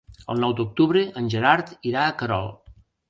[0.33, 2.51] El nou d'octubre en Gerard irà a Querol.